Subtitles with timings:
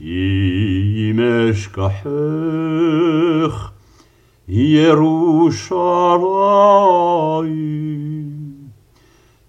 [0.00, 2.02] אם אשכחך
[4.48, 5.52] ירושלים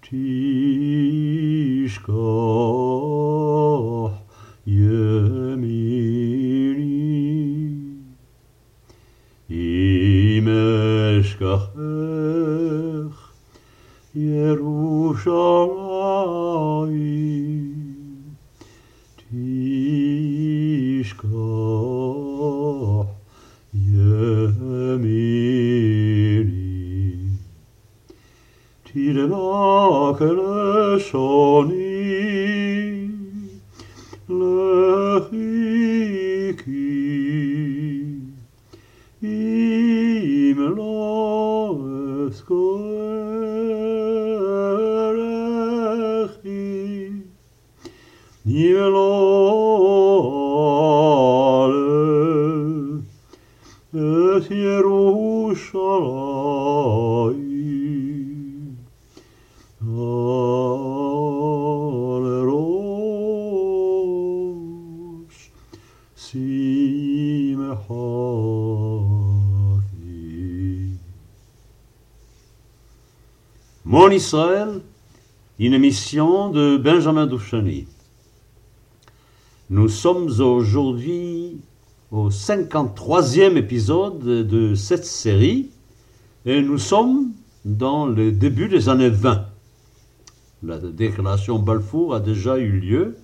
[0.00, 2.14] תשכח
[4.66, 5.64] ימיני
[9.50, 10.48] אם
[11.20, 11.74] אשכחך
[14.14, 15.87] ירושלים
[31.09, 31.78] schon
[74.19, 74.81] Israël,
[75.59, 77.87] une émission de Benjamin Douchani.
[79.69, 81.61] Nous sommes aujourd'hui
[82.11, 85.69] au 53e épisode de cette série
[86.45, 87.31] et nous sommes
[87.63, 89.45] dans le début des années 20.
[90.63, 93.15] La déclaration Balfour a déjà eu lieu,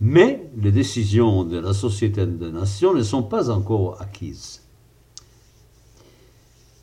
[0.00, 4.61] mais les décisions de la Société des Nations ne sont pas encore acquises.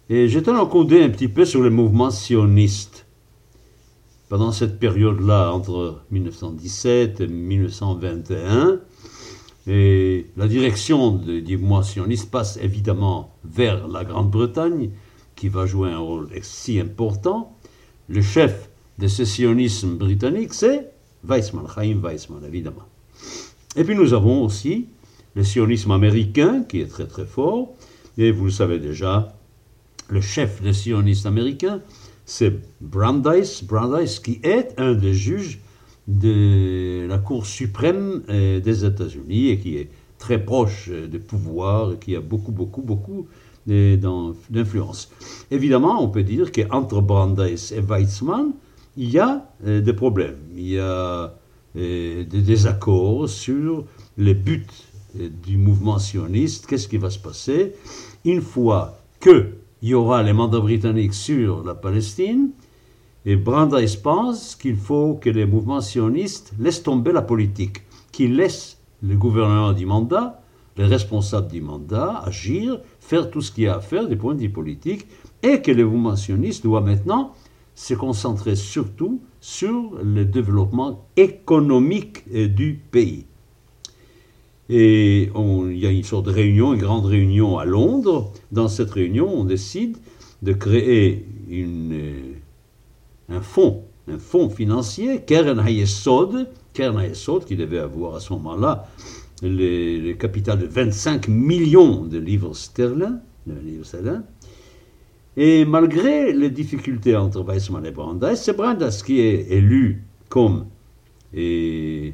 [0.09, 3.05] Et j'étais encodé un petit peu sur le mouvement sioniste.
[4.27, 8.79] Pendant cette période-là, entre 1917 et 1921,
[9.67, 14.89] et la direction de- du mouvement sioniste passe évidemment vers la Grande-Bretagne,
[15.35, 17.55] qui va jouer un rôle si important.
[18.07, 20.91] Le chef de ce sionisme britannique, c'est
[21.23, 22.87] Weizmann, Chaim Weizmann, évidemment.
[23.75, 24.87] Et puis nous avons aussi
[25.35, 27.73] le sionisme américain, qui est très très fort.
[28.17, 29.38] Et vous le savez déjà,
[30.09, 31.81] le chef des sionistes américains,
[32.25, 35.59] c'est Brandeis, Brandeis qui est un des juges
[36.07, 41.93] de la Cour suprême euh, des États-Unis et qui est très proche euh, du pouvoir
[41.93, 43.27] et qui a beaucoup, beaucoup, beaucoup
[43.69, 45.11] euh, d'in- d'influence.
[45.51, 48.53] Évidemment, on peut dire qu'entre Brandeis et Weizmann,
[48.97, 50.39] il y a des problèmes.
[50.57, 51.33] Il y a
[51.73, 53.85] des désaccords sur
[54.17, 54.65] les buts
[55.13, 56.65] du mouvement sioniste.
[56.65, 57.73] Qu'est-ce qui va se passer?
[58.25, 58.99] Une fois
[59.79, 62.49] qu'il y aura les mandats britanniques sur la Palestine
[63.25, 68.77] et Brandeis pense qu'il faut que les mouvements sionistes laissent tomber la politique, qu'ils laissent
[69.01, 70.41] le gouvernement du mandat,
[70.77, 74.35] les responsables du mandat agir, faire tout ce qu'il y a à faire du point
[74.35, 75.07] de vue politique,
[75.43, 77.33] et que les mouvements sionistes doivent maintenant
[77.75, 83.25] se concentrer surtout sur le développement économique du pays.
[84.69, 88.31] Et il y a une sorte de réunion, une grande réunion à Londres.
[88.51, 89.97] Dans cette réunion, on décide
[90.43, 92.33] de créer euh,
[93.29, 98.87] un fonds, un fonds financier, Keren Hayesod, Keren Hayesod, qui devait avoir à ce moment-là
[99.41, 103.17] le, capital de 25 millions de livres sterling.
[105.37, 110.65] Et malgré les difficultés entre Weizmann et Brandeis, c'est Brandeis qui est élu comme
[111.33, 112.13] et,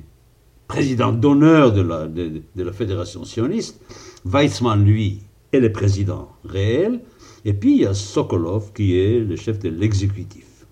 [0.67, 3.79] président d'honneur de la, fédération sioniste.
[4.25, 5.21] Weizmann, lui,
[5.51, 7.01] est le président réel.
[7.45, 10.65] Et puis il y a Sokolov qui est le chef de l'exécutif.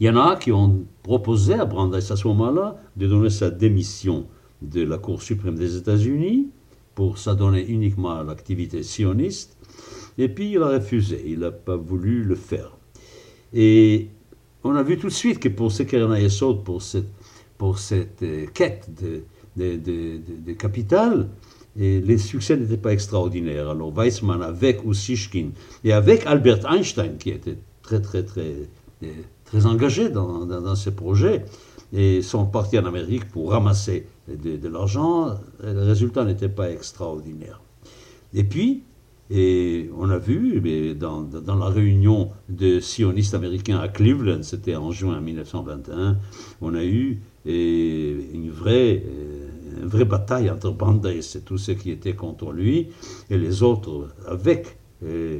[0.00, 3.50] Il y en a qui ont proposé à Brandeis à ce moment-là de donner sa
[3.50, 4.26] démission
[4.62, 6.48] de la Cour suprême des États-Unis
[6.94, 9.56] pour s'adonner uniquement à l'activité sioniste.
[10.18, 12.76] Et puis il a refusé, il n'a pas voulu le faire.
[13.52, 14.08] Et
[14.64, 17.08] on a vu tout de suite que pour Sekerna Yesod, pour cette,
[17.58, 19.24] pour cette euh, quête de,
[19.56, 19.76] de,
[20.46, 21.28] de, capital,
[21.78, 23.68] et les succès n'étaient pas extraordinaires.
[23.68, 25.50] Alors Weizmann avec Ussishkin
[25.84, 28.54] et avec Albert Einstein, qui était très très très
[29.02, 29.06] euh,
[29.44, 31.44] très engagé dans, dans, dans ces projets,
[31.92, 35.34] et sont partis en Amérique pour ramasser de, de l'argent.
[35.62, 37.60] Le résultat n'était pas extraordinaire.
[38.34, 38.82] Et puis,
[39.30, 44.76] et on a vu eh dans, dans la réunion de sionistes américains à Cleveland, c'était
[44.76, 46.16] en juin 1921,
[46.62, 51.90] on a eu une vraie, eh, une vraie bataille entre Brandeis et tous ceux qui
[51.90, 52.88] étaient contre lui,
[53.30, 55.38] et les autres, avec eh,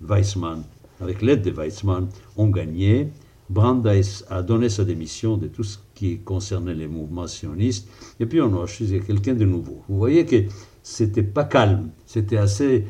[0.00, 0.62] Weizmann,
[1.00, 3.08] avec l'aide de Weizmann, ont gagné.
[3.48, 7.88] Brandeis a donné sa démission de tout ce qui concernait les mouvements sionistes,
[8.20, 9.82] et puis on a choisi quelqu'un de nouveau.
[9.88, 10.44] Vous voyez que
[10.82, 12.86] c'était pas calme, c'était assez.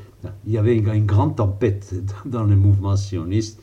[0.46, 1.94] Il y avait une, grande tempête
[2.24, 3.60] dans les mouvements sionistes,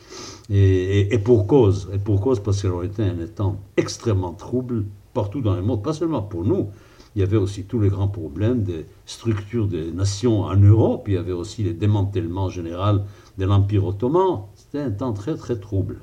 [0.49, 5.55] et, pour cause, et pour cause parce qu'on était un temps extrêmement trouble partout dans
[5.55, 6.67] le monde, pas seulement pour nous.
[7.15, 11.15] Il y avait aussi tous les grands problèmes des structures des nations en Europe, il
[11.15, 13.03] y avait aussi le démantèlement général
[13.37, 14.43] de l'Empire ottoman.
[14.55, 16.01] C'était un temps très très trouble.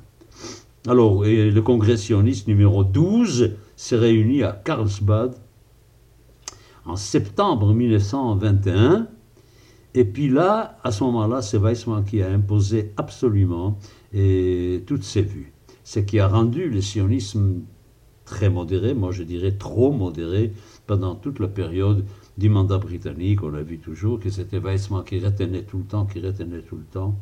[0.87, 5.35] Alors, le congrès sioniste numéro 12 s'est réuni à Karlsbad
[6.85, 9.07] en septembre 1921.
[9.97, 13.79] Et puis là, à ce moment-là, c'est Weissmann qui a imposé absolument
[14.13, 15.53] et, toutes ses vues.
[15.85, 17.61] Ce qui a rendu le sionisme
[18.25, 20.51] très modéré, moi je dirais trop modéré,
[20.85, 22.03] pendant toute la période
[22.37, 23.41] du mandat britannique.
[23.41, 26.75] On a vu toujours que c'était Weissmann qui retenait tout le temps, qui retenait tout
[26.75, 27.17] le temps.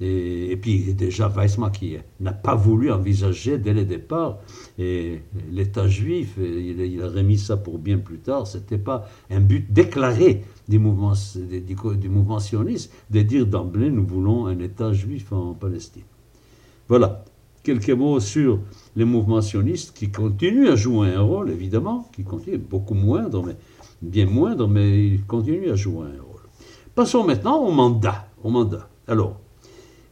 [0.00, 4.38] Et, puis déjà, Weissmann qui n'a pas voulu envisager dès le départ
[4.78, 9.72] l'État juif, il, a remis ça pour bien plus tard, ce n'était pas un but
[9.72, 15.54] déclaré du mouvement, du, mouvement sioniste de dire d'emblée nous voulons un État juif en
[15.54, 16.04] Palestine.
[16.88, 17.24] Voilà,
[17.64, 18.60] quelques mots sur
[18.94, 23.56] les mouvements sionistes qui continuent à jouer un rôle, évidemment, qui continuent beaucoup moindre, mais
[24.00, 26.42] bien moindre, mais ils continuent à jouer un rôle.
[26.94, 28.28] Passons maintenant au mandat.
[28.42, 28.88] Au mandat.
[29.06, 29.40] Alors,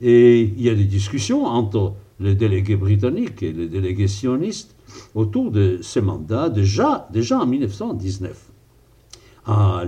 [0.01, 4.75] et il y a des discussions entre les délégués britanniques et les délégués sionistes
[5.15, 8.51] autour de ces mandats déjà, déjà en 1919.
[9.47, 9.85] Ah,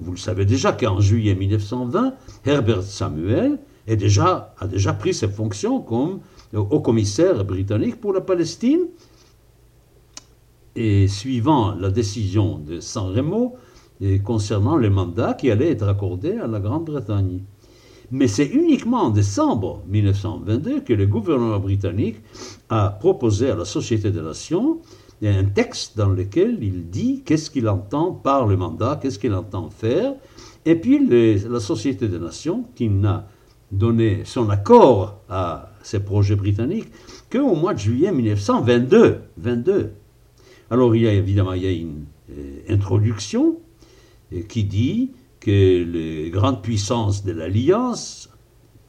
[0.00, 2.14] vous le savez déjà qu'en juillet 1920,
[2.46, 3.58] Herbert Samuel
[3.88, 6.20] a déjà pris ses fonctions comme
[6.54, 8.86] haut commissaire britannique pour la Palestine.
[10.76, 13.56] Et suivant la décision de San Remo
[14.24, 17.42] concernant les mandats qui allaient être accordés à la Grande-Bretagne.
[18.10, 22.16] Mais c'est uniquement en décembre 1922 que le gouvernement britannique
[22.68, 24.80] a proposé à la Société des Nations
[25.22, 29.68] un texte dans lequel il dit qu'est-ce qu'il entend par le mandat, qu'est-ce qu'il entend
[29.70, 30.14] faire.
[30.64, 33.28] Et puis la Société des Nations, qui n'a
[33.70, 36.88] donné son accord à ces projets britanniques
[37.30, 39.20] qu'au mois de juillet 1922.
[39.36, 39.92] 22.
[40.70, 43.56] Alors il y a évidemment il y a une euh, introduction
[44.32, 48.30] euh, qui dit que les grandes puissances de l'Alliance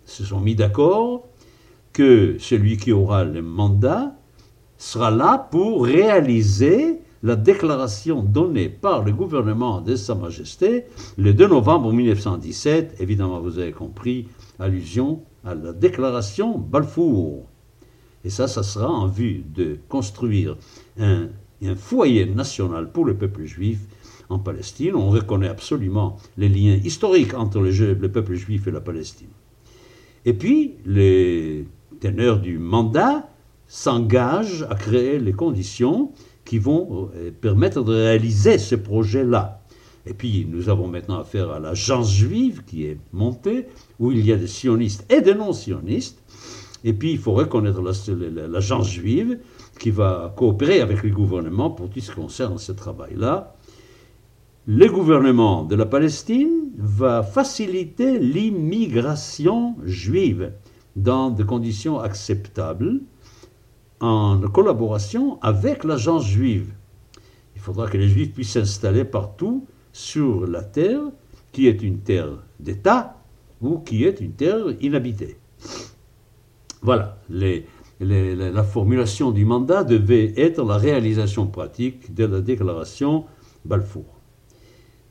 [0.05, 1.27] se sont mis d'accord
[1.93, 4.15] que celui qui aura le mandat
[4.77, 10.85] sera là pour réaliser la déclaration donnée par le gouvernement de Sa Majesté
[11.17, 14.27] le 2 novembre 1917, évidemment vous avez compris,
[14.59, 17.47] allusion à la déclaration Balfour.
[18.23, 20.57] Et ça, ça sera en vue de construire
[20.99, 21.27] un,
[21.63, 23.79] un foyer national pour le peuple juif
[24.31, 24.95] en Palestine.
[24.95, 29.29] On reconnaît absolument les liens historiques entre le, le peuple juif et la Palestine.
[30.25, 31.65] Et puis, les
[31.99, 33.29] teneurs du mandat
[33.67, 36.11] s'engagent à créer les conditions
[36.45, 39.61] qui vont euh, permettre de réaliser ce projet-là.
[40.05, 43.67] Et puis, nous avons maintenant affaire à l'agence juive qui est montée,
[43.99, 46.21] où il y a des sionistes et des non-sionistes.
[46.83, 49.39] Et puis, il faut reconnaître l'agence juive
[49.79, 53.55] qui va coopérer avec le gouvernement pour tout ce qui concerne ce travail-là
[54.67, 60.53] le gouvernement de la Palestine va faciliter l'immigration juive
[60.95, 63.01] dans des conditions acceptables
[64.01, 66.73] en collaboration avec l'agence juive.
[67.55, 71.01] Il faudra que les juifs puissent s'installer partout sur la terre
[71.51, 73.17] qui est une terre d'État
[73.61, 75.37] ou qui est une terre inhabitée.
[76.83, 77.17] Voilà,
[77.99, 83.25] la formulation du mandat devait être la réalisation pratique de la déclaration
[83.65, 84.20] Balfour.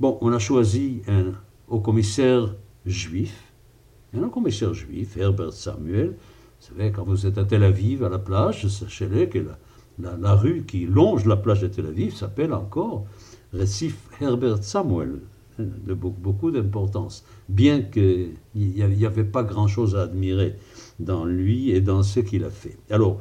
[0.00, 1.34] Bon, on a choisi un
[1.68, 2.54] haut commissaire
[2.86, 3.52] juif,
[4.14, 6.12] un haut commissaire juif, Herbert Samuel.
[6.12, 9.40] Vous savez, quand vous êtes à Tel Aviv, à la plage, sachez-le que
[9.98, 13.04] la, rue qui longe la plage de Tel Aviv s'appelle encore
[13.52, 15.20] Récif Herbert Samuel,
[15.58, 20.54] de beaucoup, d'importance, bien qu'il n'y avait pas grand-chose à admirer
[20.98, 22.78] dans lui et dans ce qu'il a fait.
[22.88, 23.20] Alors,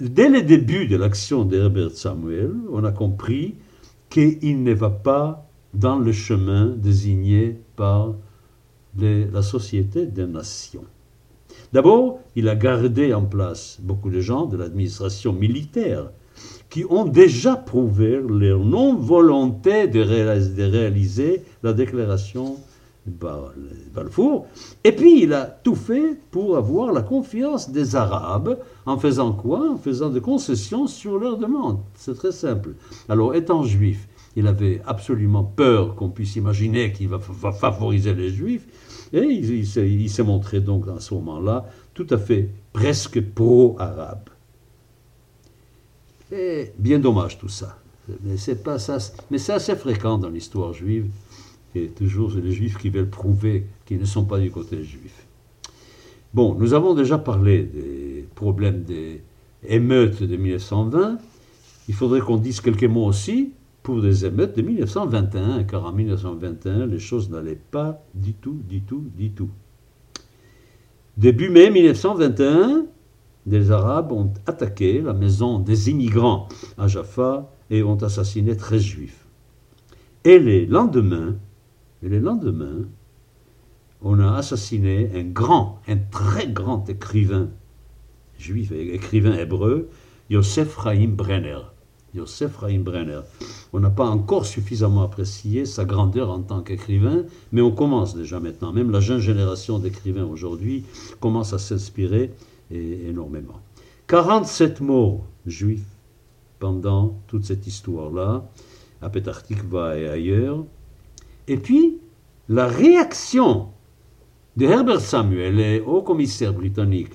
[0.00, 3.54] dès le début de l'action d'Herbert Samuel, on a compris
[4.10, 8.14] qu'il ne va pas dans le chemin désigné par
[8.98, 10.84] la Société des Nations.
[11.72, 16.10] D'abord, il a gardé en place beaucoup de gens de l'administration militaire
[16.70, 22.56] qui ont déjà prouvé leur non-volonté de, réaliser la déclaration
[23.94, 24.46] Balfour.
[24.84, 29.70] Et puis, il a tout fait pour avoir la confiance des Arabes en faisant quoi?
[29.70, 31.80] En faisant des concessions sur leurs demandes.
[31.94, 32.74] C'est très simple.
[33.08, 38.66] Alors, étant juif, il avait absolument peur qu'on puisse imaginer qu'il va, favoriser les juifs,
[39.12, 44.28] et il, s'est montré donc à ce moment-là tout à fait presque pro-arabe.
[46.30, 47.78] Et bien dommage tout ça.
[48.22, 48.98] Mais c'est pas ça.
[49.32, 51.10] Mais c'est assez fréquent dans l'histoire juive.
[51.74, 55.26] Et toujours, c'est les juifs qui veulent prouver qu'ils ne sont pas du côté juif.
[56.32, 59.20] Bon, nous avons déjà parlé des problèmes des
[59.66, 61.18] émeutes de 1920.
[61.88, 63.52] Il faudrait qu'on dise quelques mots aussi
[63.88, 68.82] pour des émeutes de 1921, car en 1921, les choses n'allaient pas du tout, du
[68.82, 69.48] tout, du tout.
[71.16, 72.84] Début mai 1921,
[73.46, 79.26] des Arabes ont attaqué la maison des immigrants à Jaffa et ont assassiné 13 juifs.
[80.22, 81.36] Et les lendemains,
[82.02, 82.84] et les lendemains,
[84.02, 87.48] on a assassiné un grand, un très grand écrivain
[88.38, 89.88] juif, écrivain hébreu,
[90.28, 91.60] Yosef Chaim Brenner.
[92.14, 93.20] Yosef Chaim Brenner.
[93.72, 98.40] On n'a pas encore suffisamment apprécié sa grandeur en tant qu'écrivain, mais on commence déjà
[98.40, 98.72] maintenant.
[98.72, 100.84] Même la jeune génération d'écrivains aujourd'hui
[101.20, 102.32] commence à s'inspirer
[102.70, 103.60] énormément.
[104.06, 105.84] 47 morts juifs
[106.58, 108.44] pendant toute cette histoire-là,
[109.00, 109.42] à Petah
[109.96, 110.64] et ailleurs.
[111.46, 111.98] Et puis,
[112.48, 113.68] la réaction
[114.56, 117.12] de Herbert Samuel, haut commissaire britannique,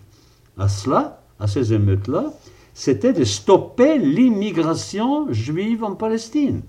[0.58, 2.32] à cela, à ces émeutes-là,
[2.74, 6.62] c'était de stopper l'immigration juive en Palestine.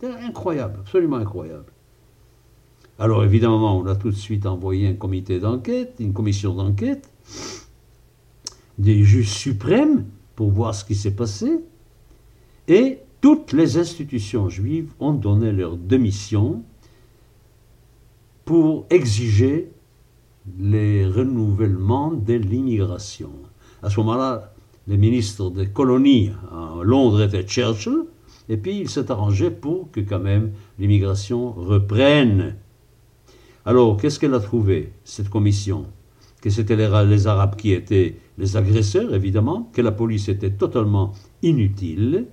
[0.00, 1.72] C'était incroyable, absolument incroyable.
[2.98, 7.10] Alors évidemment, on a tout de suite envoyé un comité d'enquête, une commission d'enquête,
[8.78, 10.06] des juges suprêmes
[10.36, 11.60] pour voir ce qui s'est passé,
[12.68, 16.62] et toutes les institutions juives ont donné leur démission
[18.44, 19.70] pour exiger
[20.58, 23.30] les renouvellements de l'immigration.
[23.82, 24.51] À ce moment-là,
[24.88, 28.04] le ministre des colonies à Londres était Churchill,
[28.48, 32.56] et puis il s'est arrangé pour que quand même l'immigration reprenne.
[33.64, 35.86] Alors, qu'est-ce qu'elle a trouvé, cette commission?
[36.40, 41.12] Que c'était les, les, Arabes qui étaient les agresseurs, évidemment, que la police était totalement
[41.42, 42.26] inutile,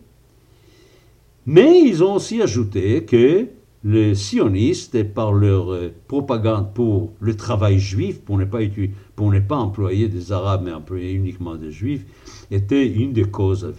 [1.46, 3.48] mais ils ont aussi ajouté que
[3.84, 10.32] les sionistes, par leur euh, propagande pour le travail juif, pour ne, pas employer des
[10.32, 12.06] Arabes, mais employer uniquement des Juifs,
[12.52, 13.72] était une des causes,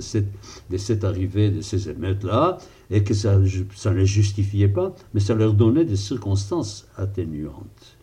[0.00, 0.26] cette,
[0.70, 2.58] de cette arrivée de ces émeutes-là,
[2.90, 7.96] et que ça ne les justifiait pas, mais ça leur donnait des circonstances atténuantes.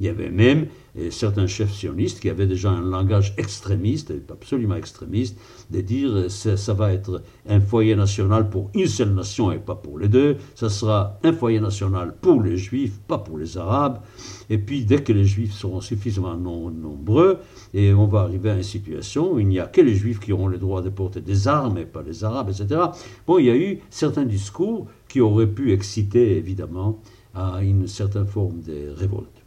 [0.00, 0.66] Il y avait même
[0.98, 5.38] et certains chefs sionistes qui avaient déjà un langage extrémiste, absolument extrémiste,
[5.70, 9.74] de dire ça, ça va être un foyer national pour une seule nation et pas
[9.74, 14.00] pour les deux, ça sera un foyer national pour les juifs, pas pour les arabes,
[14.50, 17.38] et puis dès que les juifs seront suffisamment nombreux,
[17.74, 20.32] et on va arriver à une situation où il n'y a que les juifs qui
[20.32, 22.80] auront le droit de porter des armes et pas les arabes, etc.
[23.26, 27.00] Bon, il y a eu certains discours qui auraient pu exciter évidemment
[27.34, 29.37] à une certaine forme de révolte.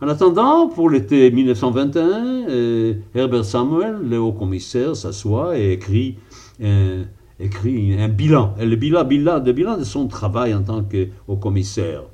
[0.00, 6.16] En attendant, pour l'été 1921, euh, Herbert Samuel, le haut commissaire, s'assoit et écrit
[6.62, 7.04] un,
[8.08, 12.04] bilan, le bilan, bilan, le bilan de son travail en tant que haut commissaire.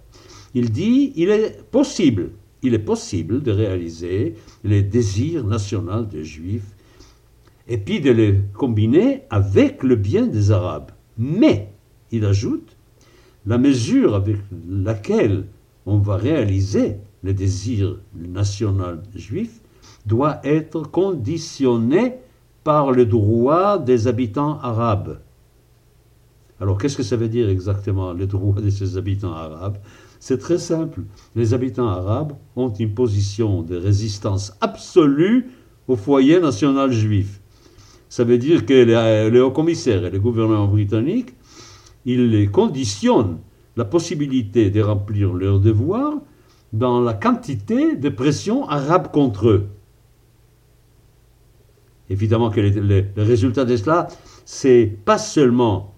[0.54, 2.30] Il dit il est possible,
[2.62, 6.74] il est possible de réaliser les désirs nationaux des Juifs
[7.68, 10.90] et puis de les combiner avec le bien des Arabes.
[11.18, 11.70] Mais,
[12.10, 12.76] il ajoute,
[13.44, 14.36] la mesure avec
[14.70, 15.44] laquelle
[15.84, 19.60] on va réaliser le désir national juif
[20.04, 22.18] doit être conditionné
[22.62, 25.18] par le droit des habitants arabes.
[26.60, 29.78] Alors qu'est-ce que ça veut dire exactement le droit de ces habitants arabes?
[30.20, 31.00] C'est très simple.
[31.34, 35.48] Les habitants arabes ont une position de résistance absolue
[35.88, 37.40] au foyer national juif.
[38.08, 41.34] Ça veut dire que les, hauts commissaires et le gouvernement britannique,
[42.04, 43.38] ils conditionnent
[43.76, 46.20] la possibilité de remplir leurs devoirs
[46.74, 49.68] dans la quantité de pression arabe contre eux.
[52.10, 54.08] Évidemment que le, résultat de cela,
[54.44, 55.94] c'est pas seulement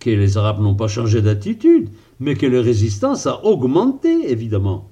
[0.00, 1.88] que les Arabes n'ont pas changé d'attitude,
[2.20, 4.90] mais que la résistance a augmenté, évidemment.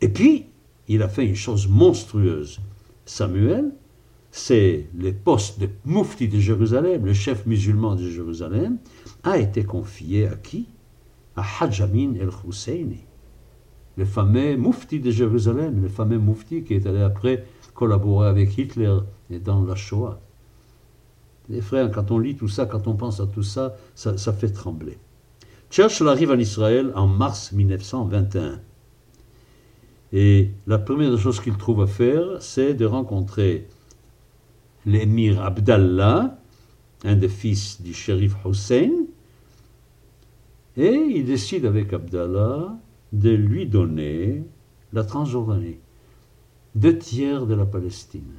[0.00, 0.46] Et puis,
[0.88, 2.58] il a fait une chose monstrueuse.
[3.06, 3.72] Samuel,
[4.32, 8.78] c'est le poste de Mufti de Jérusalem, le chef musulman de Jérusalem,
[9.22, 10.66] a été confié à qui?
[11.36, 13.06] À Hajjamin el-Husseini
[13.96, 17.44] le fameux Mufti de Jérusalem, le fameux Mufti qui est allé après
[17.74, 18.96] collaborer avec Hitler
[19.30, 20.20] dans la Shoah.
[21.48, 24.32] Les frères, quand on lit tout ça, quand on pense à tout ça, ça, ça
[24.32, 24.98] fait trembler.
[25.70, 28.60] Churchill arrive en Israël en mars 1921.
[30.12, 33.66] Et la première chose qu'il trouve à faire, c'est de rencontrer
[34.84, 36.38] l'émir Abdallah,
[37.04, 38.90] un des fils du shérif Hussein,
[40.76, 42.76] et il décide avec Abdallah
[43.12, 44.42] de lui donner
[44.92, 45.78] la Transjordanie,
[46.74, 48.32] deux tiers de la Palestine.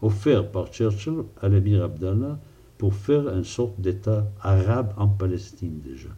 [0.00, 2.38] offert par Churchill à l'émir Abdallah
[2.76, 6.08] pour faire une sorte d'État arabe en Palestine déjà.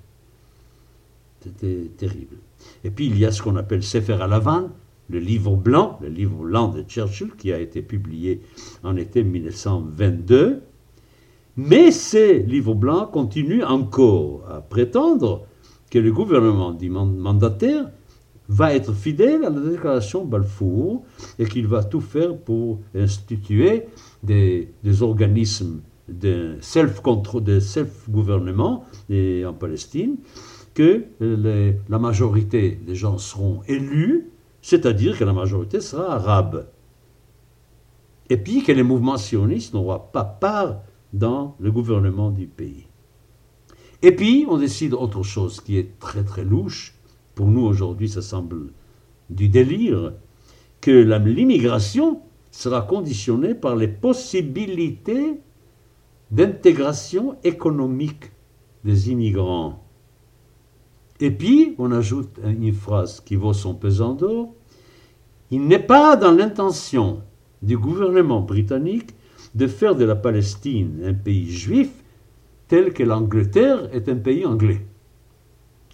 [1.40, 2.36] C'était terrible.
[2.84, 4.70] Et puis il y a ce qu'on appelle Sefer Alavan,
[5.10, 8.40] le livre blanc, le livre blanc de Churchill, qui a été publié
[8.82, 10.62] en été 1922.
[11.58, 15.46] Mais ces livres blancs continuent encore à prétendre
[15.94, 17.88] que le gouvernement du mandataire
[18.48, 21.04] va être fidèle à la déclaration Balfour
[21.38, 23.84] et qu'il va tout faire pour instituer
[24.24, 24.72] des,
[25.02, 30.16] organismes de self-gouvernement en Palestine,
[30.74, 34.30] que la majorité des gens seront élus,
[34.62, 36.66] c'est-à-dire que la majorité sera arabe.
[38.28, 40.80] Et puis que les mouvements sionistes n'auront pas part
[41.12, 42.88] dans le gouvernement du pays.
[44.04, 46.92] Et puis, on décide autre chose qui est très très louche,
[47.34, 48.66] pour nous aujourd'hui ça semble
[49.30, 50.12] du délire,
[50.82, 52.20] que l'immigration
[52.50, 55.40] sera conditionnée par les possibilités
[56.30, 58.30] d'intégration économique
[58.84, 59.82] des immigrants.
[61.18, 64.52] Et puis, on ajoute une phrase qui vaut son pesant d'or.
[65.50, 67.22] Il n'est pas dans l'intention
[67.62, 69.12] du gouvernement britannique
[69.54, 72.03] de faire de la Palestine un pays juif
[72.74, 74.84] tel que l'Angleterre est un pays anglais.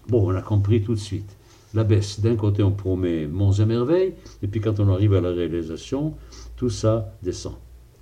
[0.09, 1.37] Bon, on a compris tout de suite.
[1.75, 5.21] La baisse, d'un côté on promet monts et merveilles, et puis quand on arrive à
[5.21, 6.15] la réalisation,
[6.57, 7.57] tout ça descend.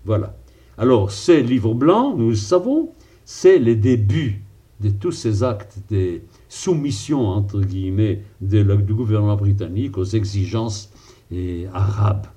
[0.05, 0.37] Voilà.
[0.77, 2.91] Alors, ces livres blancs, nous le savons,
[3.25, 4.43] c'est le début
[4.79, 10.93] de tous ces actes de soumission, entre guillemets, du gouvernement britannique aux exigences
[11.33, 12.29] eh, arabes.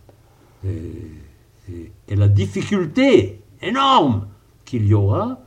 [0.66, 4.28] Et, la difficulté énorme
[4.66, 5.40] qu'il y aura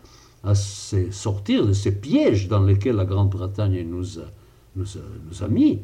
[0.44, 5.80] à sortir de ces pièges dans lesquels la Grande-Bretagne nous a, mis,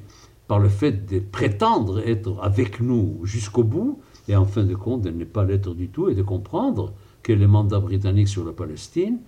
[0.46, 5.02] par le fait de prétendre être avec nous jusqu'au bout, et en fin de compte
[5.02, 8.52] de ne pas l'être du tout, et de comprendre que les mandats britanniques sur la
[8.52, 9.20] Palestine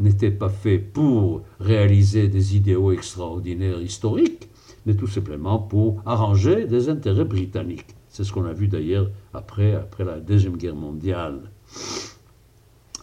[0.00, 4.48] n'étaient pas faits pour réaliser des idéaux extraordinaires historiques,
[4.86, 7.94] mais tout simplement pour arranger des intérêts britanniques.
[8.08, 11.50] C'est ce qu'on a vu d'ailleurs après, après la Deuxième Guerre mondiale.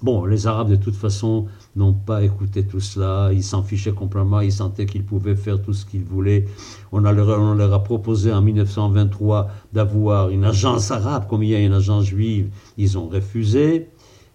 [0.01, 3.29] Bon, les Arabes, de toute façon, n'ont pas écouté tout cela.
[3.31, 4.41] Ils s'en fichaient complètement.
[4.41, 6.45] Ils sentaient qu'ils pouvaient faire tout ce qu'ils voulaient.
[6.91, 11.55] On, a leur, on, a proposé en 1923 d'avoir une agence arabe, comme il y
[11.55, 12.49] a une agence juive.
[12.77, 13.87] Ils ont refusé.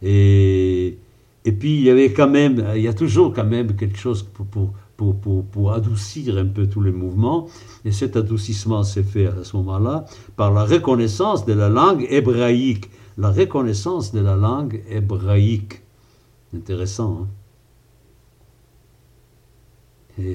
[0.02, 0.96] Et,
[1.44, 4.22] et puis, il y avait quand même, il y a toujours quand même quelque chose
[4.22, 7.48] pour, pour, pour, pour, pour adoucir un peu tous les mouvements.
[7.84, 12.88] Et cet adoucissement s'est fait à ce moment-là par la reconnaissance de la langue hébraïque
[13.20, 15.82] la reconnaissance de la langue hébraïque.
[16.54, 17.28] Intéressant.
[20.18, 20.34] Hein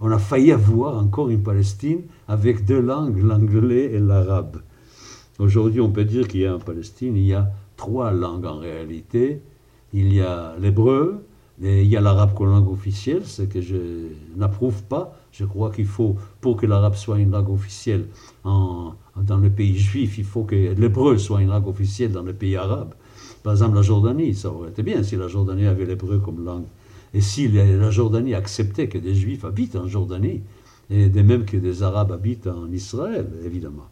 [0.00, 4.62] on a failli avoir encore une Palestine avec deux langues, l'anglais et l'arabe.
[5.38, 8.58] Aujourd'hui, on peut dire qu'il y a en Palestine, il y a trois langues en
[8.58, 9.40] réalité.
[9.92, 11.24] Il y a l'hébreu,
[11.60, 13.76] il y a l'arabe comme langue officielle, ce que je
[14.36, 15.16] n'approuve pas.
[15.32, 18.06] Je crois qu'il faut, pour que l'arabe soit une langue officielle
[18.44, 22.32] en, dans le pays juif, il faut que l'hébreu soit une langue officielle dans le
[22.32, 22.94] pays arabe.
[23.42, 26.64] Par exemple, la Jordanie, ça aurait été bien si la Jordanie avait l'hébreu comme langue.
[27.12, 30.42] Et si la Jordanie acceptait que des juifs habitent en Jordanie,
[30.90, 33.86] et de même que des arabes habitent en Israël, évidemment.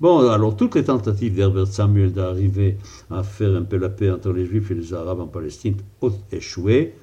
[0.00, 2.76] Bon, alors toutes les tentatives d'Herbert Samuel d'arriver
[3.10, 6.12] à faire un peu la paix entre les juifs et les arabes en Palestine ont
[6.32, 6.94] échoué,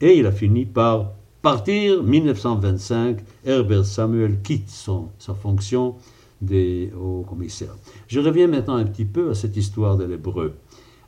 [0.00, 2.02] et il a fini par partir.
[2.02, 5.94] 1925, Herbert Samuel quitte son, sa fonction
[6.40, 7.74] des hauts commissaires.
[8.06, 10.54] Je reviens maintenant un petit peu à cette histoire de l'hébreu.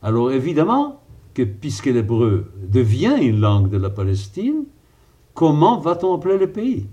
[0.03, 1.03] Alors évidemment
[1.35, 4.65] que puisque l'hébreu devient une langue de la Palestine,
[5.35, 6.87] comment va-t-on appeler le pays?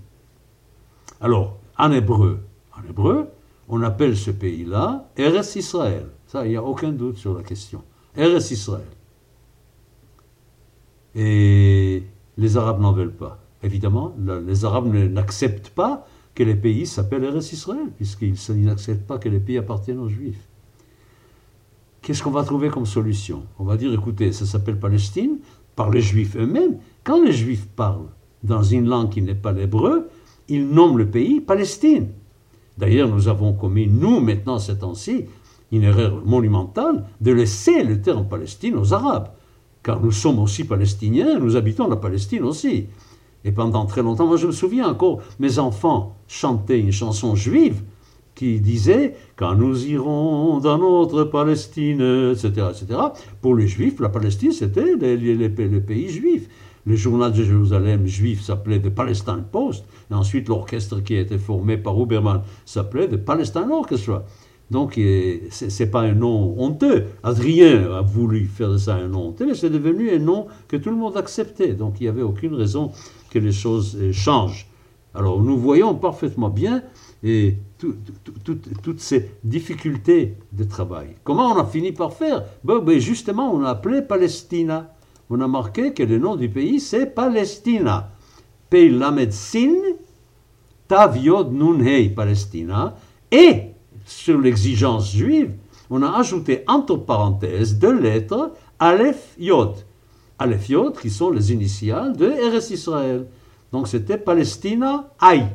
[1.20, 2.40] Alors, en hébreu,
[2.76, 3.28] en hébreu,
[3.68, 6.06] on appelle ce pays-là Eretz Israël.
[6.26, 7.82] Ça, il n'y a aucun doute sur la question.
[8.16, 8.86] Eretz Israël.
[11.14, 12.04] Et
[12.36, 13.38] les Arabes n'en veulent pas.
[13.62, 14.14] Évidemment,
[14.46, 16.06] les Arabes n'acceptent pas
[16.38, 20.46] que les pays s'appellent Eretz Israël, puisqu'ils n'acceptent pas que les pays appartiennent aux Juifs.
[22.00, 23.42] Qu'est-ce qu'on va trouver comme solution?
[23.58, 25.38] On va dire, écoutez, ça s'appelle Palestine,
[25.74, 26.76] par les Juifs eux-mêmes.
[27.02, 28.10] Quand les Juifs parlent
[28.44, 30.10] dans une langue qui n'est pas l'hébreu,
[30.48, 32.10] ils nomment le pays Palestine.
[32.78, 35.24] D'ailleurs, nous avons commis, nous, maintenant, ces temps-ci,
[35.72, 39.30] une erreur monumentale de laisser le terme Palestine aux Arabes.
[39.82, 42.86] Car nous sommes aussi palestiniens, nous habitons la Palestine aussi.
[43.44, 47.82] Et pendant très longtemps, moi je me souviens encore, mes enfants chantaient une chanson juive
[48.34, 52.66] qui disait Quand nous irons dans notre Palestine, etc.
[52.70, 53.00] etc.
[53.40, 56.48] Pour les juifs, la Palestine, c'était le pays juif.
[56.86, 61.36] Le journal de Jérusalem juif s'appelait The Palestine Post, et ensuite l'orchestre qui a été
[61.36, 64.24] formé par Huberman s'appelait The Palestine Orchestra.
[64.70, 67.06] Donc, ce n'est pas un nom honteux.
[67.22, 70.76] Adrien a voulu faire de ça un nom honteux, mais c'est devenu un nom que
[70.76, 71.72] tout le monde acceptait.
[71.72, 72.92] Donc, il n'y avait aucune raison
[73.30, 74.66] que les choses euh, changent.
[75.14, 76.82] Alors, nous voyons parfaitement bien
[77.24, 81.16] et toutes ces difficultés de travail.
[81.24, 82.44] Comment on a fini par faire?
[82.62, 84.94] Ben, ben, Justement, on a appelé Palestina.
[85.30, 88.10] On a marqué que le nom du pays, c'est Palestina.
[88.70, 89.82] Pei la médecine,
[90.86, 92.96] Taviod Nunhei Palestina.
[93.32, 93.72] Et
[94.08, 95.52] sur l'exigence juive,
[95.90, 99.74] on a ajouté entre parenthèses deux lettres, Aleph Yod.
[100.38, 103.26] Aleph Yod, qui sont les initiales de Eretz Israël.
[103.72, 105.46] Donc c'était Palestina Aï.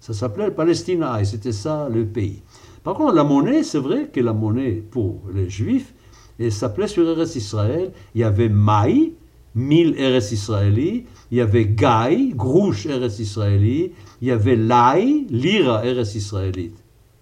[0.00, 2.42] Ça s'appelait Palestina Aï, c'était ça le pays.
[2.82, 5.94] Par contre, la monnaie, c'est vrai que la monnaie pour les juifs,
[6.38, 9.12] elle s'appelait sur Eretz Israël, il y avait Maï,
[9.54, 13.92] 1000 Eretz Israéli, il y avait Gaï, Grouche Eretz Israéli,
[14.22, 16.79] il y avait Lai, Lira Eretz Israélite.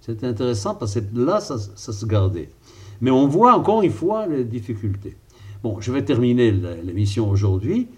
[0.08, 2.48] C'était intéressant parce que là, ça, se gardait.
[3.02, 5.16] Mais on voit encore une fois les difficultés.
[5.62, 6.50] Bon, je vais terminer
[6.82, 7.88] l'émission aujourd'hui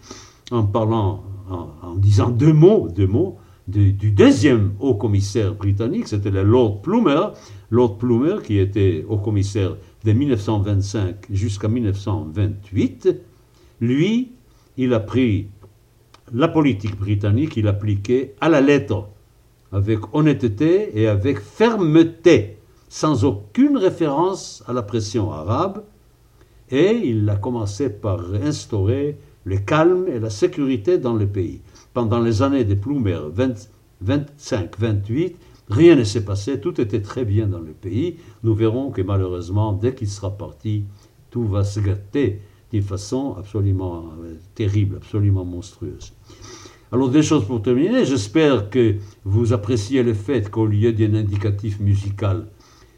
[0.51, 6.43] en parlant, en, disant deux mots, deux mots du, deuxième haut commissaire britannique, c'était le
[6.43, 7.29] Lord Plumer.
[7.71, 13.09] Lord Plumer, qui était haut commissaire de 1925 jusqu'à 1928,
[13.81, 14.33] lui,
[14.77, 15.47] il a pris
[16.35, 19.07] la politique britannique, il l'appliquait à la lettre
[19.73, 25.83] avec honnêteté et avec fermeté, sans aucune référence à la pression arabe,
[26.71, 31.61] et il a commencé par instaurer le calme et la sécurité dans le pays.
[31.95, 33.19] Pendant les années des Plumer
[34.05, 35.35] 25-28,
[35.69, 38.17] rien ne s'est passé, tout était très bien dans le pays.
[38.43, 40.85] Nous verrons que malheureusement, dès qu'il sera parti,
[41.31, 46.13] tout va se gâter d'une façon absolument euh, terrible, absolument monstrueuse.
[46.93, 48.05] Alors, des choses pour terminer.
[48.05, 52.47] J'espère que vous appréciez le fait qu'au lieu d'un indicatif musical,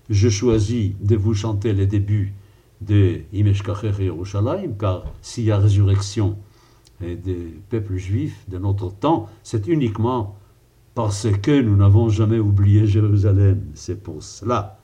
[0.09, 2.33] je choisis de vous chanter les débuts
[2.81, 3.63] de Imesh
[3.99, 6.39] Yerushalayim, car s'il y a résurrection
[7.01, 10.37] des peuples juifs de notre temps, c'est uniquement
[10.95, 13.61] parce que nous n'avons jamais oublié Jérusalem.
[13.75, 14.79] C'est pour cela.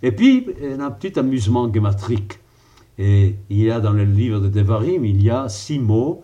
[0.00, 0.46] Et puis,
[0.78, 2.38] un petit amusement gématrique.
[2.98, 6.22] Et il y a dans le livre de Devarim, il y a six mots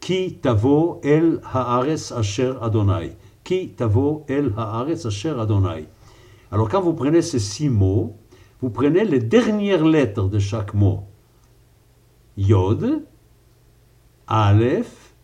[0.00, 3.12] Ki tavo el haaretz asher Adonai.
[3.44, 5.86] Ki tavo el haaretz asher Adonai.
[6.50, 8.16] Alors quand vous prenez ces six mots,
[8.60, 11.04] vous prenez les dernières lettres de chaque mot.
[12.36, 13.04] Yod,
[14.26, 15.14] Aleph,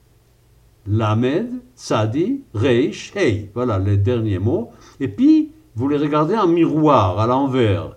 [0.86, 3.50] Lamed, Tzadi, Reish, Hey.
[3.54, 4.70] Voilà les derniers mots.
[5.00, 7.96] Et puis, vous les regardez en miroir, à l'envers.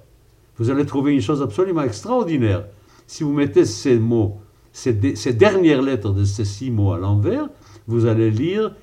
[0.57, 2.65] Vous allez trouver une chose absolument extraordinaire.
[3.07, 4.39] Si vous mettez ces mots
[4.79, 7.49] ces, dernières lettres de ces six mots à l'envers,
[7.87, 8.73] vous allez lire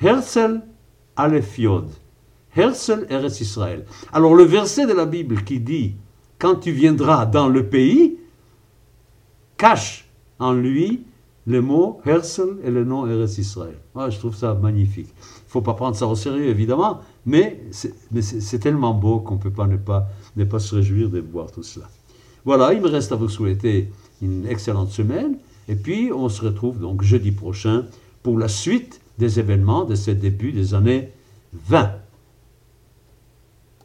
[0.00, 0.62] Herzl
[1.16, 1.88] Aleph Yod.
[2.54, 3.84] Herzl Eretz Israël.
[4.12, 5.94] Alors le verset de la Bible qui dit
[6.38, 8.16] Quand tu viendras dans le pays,
[9.56, 11.04] cache en lui
[11.46, 13.78] le mot Herzl et le nom Eretz Israël.
[13.94, 15.08] je trouve ça magnifique.
[15.08, 19.40] Il ne faut pas prendre ça au sérieux, évidemment, mais c'est tellement beau qu'on ne
[19.40, 21.88] peut pas ne, pas ne pas se réjouir de voir tout cela.
[22.44, 23.90] Voilà, il me reste à vous souhaiter
[24.22, 25.36] une excellente semaine.
[25.68, 27.86] Et puis, on se retrouve donc jeudi prochain
[28.22, 31.10] pour la suite des événements de ce début des années
[31.68, 31.92] 20.